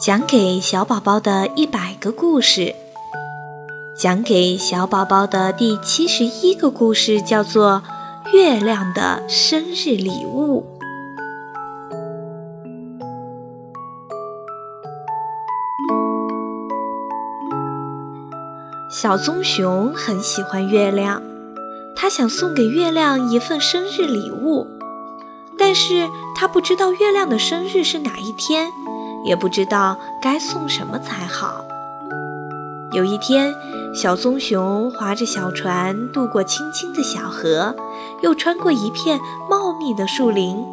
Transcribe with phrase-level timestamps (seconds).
[0.00, 2.72] 讲给小宝宝的一百个故事，
[3.96, 7.82] 讲给小宝宝的第七十一个故事叫做
[8.32, 10.64] 《月亮的生日礼物》。
[18.88, 21.20] 小棕熊很喜欢月亮，
[21.96, 24.64] 他想送给月亮一份生日礼物，
[25.58, 28.70] 但是他不知道月亮的生日是哪一天。
[29.24, 31.64] 也不知道该送什么才好。
[32.92, 33.54] 有一天，
[33.94, 37.76] 小棕熊划着小船渡过清清的小河，
[38.22, 40.64] 又穿过一片茂密的树林，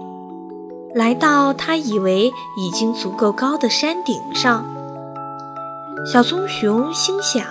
[0.94, 4.66] 来到它以为已经足够高的山顶上。
[6.10, 7.46] 小棕熊心想：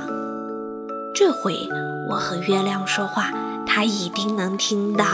[1.15, 1.69] 这回
[2.09, 3.31] 我和月亮说话，
[3.67, 5.05] 它一定能听到。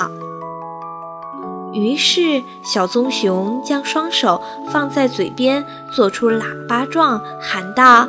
[1.73, 8.09] 于是，小棕熊将双手放在嘴边，做出喇叭状，喊道：“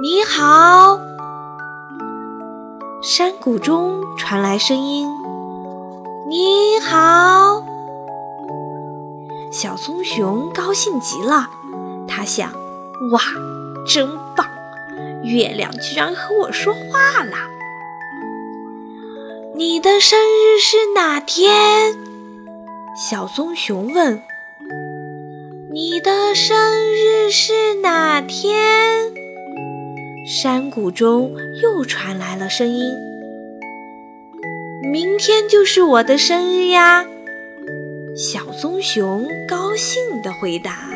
[0.00, 0.98] 你好！”
[3.02, 5.08] 山谷中传来声音
[6.30, 7.62] ：“你好！”
[9.50, 11.48] 小棕熊高兴极了，
[12.06, 12.50] 他想
[13.10, 13.20] ：“哇，
[13.86, 14.46] 真棒！
[15.24, 17.36] 月亮居然和我说话了！
[19.56, 21.96] 你的生日是哪天？”
[22.94, 24.22] 小棕熊问
[25.74, 26.56] ：“你的生
[26.94, 29.12] 日是哪天？”
[30.24, 32.94] 山谷中又传来了声音
[34.92, 37.04] ：“明天就是我的生日呀！”
[38.16, 40.88] 小棕熊高兴地回答：“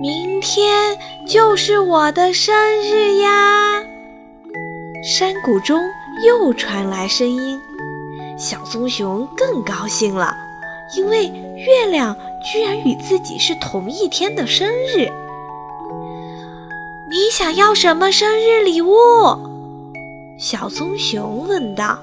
[0.00, 0.96] 明天
[1.28, 3.84] 就是我的生日呀！”
[5.04, 5.78] 山谷中
[6.26, 7.67] 又传来声音。
[8.38, 10.32] 小棕熊更高兴了，
[10.96, 15.10] 因为月亮居然与自己是同一天的生日。
[17.10, 18.92] 你想要什么生日礼物？
[20.38, 21.98] 小棕熊问道。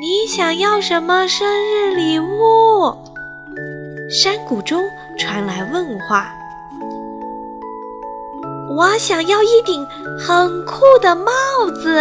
[0.00, 2.96] 你想要什么生日礼物？
[4.08, 4.80] 山谷中
[5.18, 6.32] 传来问话。
[8.70, 9.84] 我想要一顶
[10.16, 11.32] 很酷的帽
[11.82, 12.00] 子。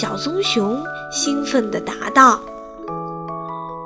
[0.00, 0.82] 小棕熊
[1.12, 2.40] 兴奋地答道：“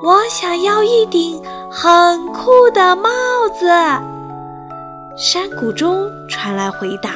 [0.03, 1.39] 我想要一顶
[1.69, 3.09] 很酷的帽
[3.59, 3.67] 子。”
[5.15, 7.11] 山谷中传来回答：“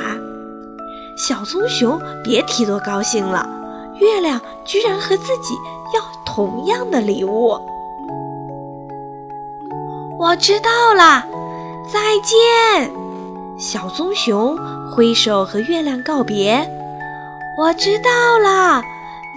[1.17, 3.49] 小棕熊别提多高兴了，
[3.99, 5.55] 月亮居然和自己
[5.95, 7.59] 要同样的礼物。”
[10.21, 11.25] 我知道了，
[11.91, 12.91] 再见！
[13.57, 14.55] 小棕熊
[14.91, 16.69] 挥手和月亮告别。
[17.55, 18.83] 我知道了，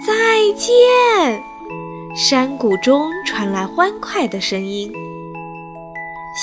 [0.03, 0.13] 再
[0.55, 1.39] 见。
[2.15, 4.91] 山谷中传来欢快的声音。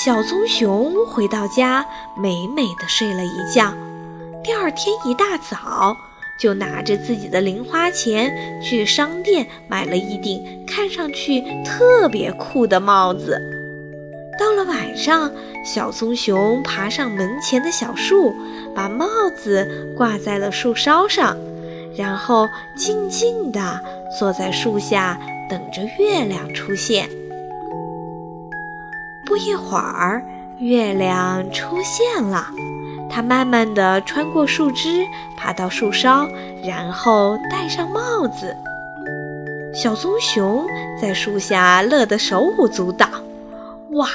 [0.01, 1.85] 小棕熊回到家，
[2.15, 3.73] 美美的睡了一觉。
[4.41, 5.97] 第二天一大早，
[6.39, 13.37] 就拿着自己的零花钱去商店买了一顶看上去特别酷的帽子。
[14.39, 15.29] 到了晚上，
[15.65, 18.33] 小棕熊爬上门前的小树，
[18.73, 21.35] 把帽子挂在了树梢上。
[21.97, 23.79] 然后静静地
[24.19, 25.17] 坐在树下，
[25.49, 27.09] 等着月亮出现。
[29.25, 30.23] 不一会儿，
[30.59, 32.47] 月亮出现了，
[33.09, 35.05] 它慢慢地穿过树枝，
[35.37, 36.27] 爬到树梢，
[36.63, 38.55] 然后戴上帽子。
[39.73, 40.65] 小棕熊
[41.01, 43.07] 在树下乐得手舞足蹈。
[43.91, 44.09] 哇，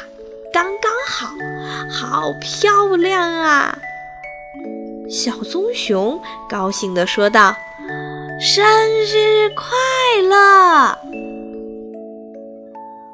[0.52, 1.28] 刚刚好，
[1.90, 3.76] 好漂亮啊！
[5.10, 7.54] 小棕熊高兴地说道。
[8.42, 9.66] 生日快
[10.26, 10.96] 乐！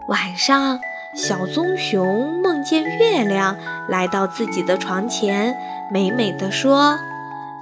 [0.06, 0.78] 晚上，
[1.16, 3.56] 小棕熊梦见月亮
[3.88, 5.56] 来到自己的床前，
[5.90, 6.96] 美美的说：“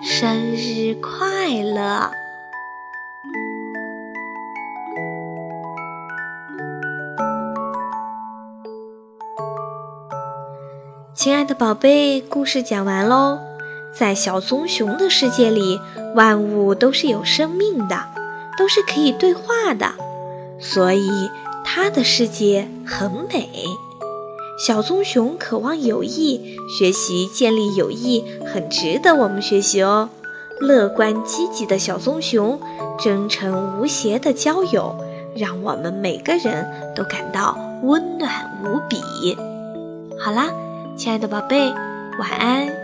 [0.04, 2.10] 生日快乐！”
[11.14, 13.53] 亲爱的宝贝，故事讲完喽。
[13.96, 15.80] 在小棕熊的世界里，
[16.14, 17.96] 万物都是有生命的，
[18.58, 19.92] 都是可以对话的，
[20.58, 21.30] 所以
[21.64, 23.48] 它的世界很美。
[24.58, 30.10] 小棕熊渴望友谊，学习建立友谊，很值得我们学习哦。
[30.60, 32.60] 乐观积极的小棕熊，
[32.98, 34.94] 真诚无邪的交友，
[35.36, 38.30] 让我们每个人都感到温暖
[38.64, 39.36] 无比。
[40.18, 40.46] 好啦，
[40.96, 41.72] 亲爱的宝贝，
[42.18, 42.83] 晚安。